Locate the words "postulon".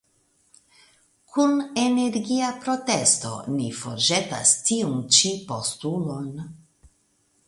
5.53-6.33